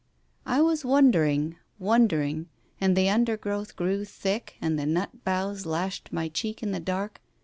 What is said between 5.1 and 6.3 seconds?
boughs lashed my